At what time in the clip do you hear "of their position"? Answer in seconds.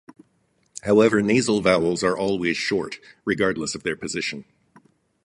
3.75-4.45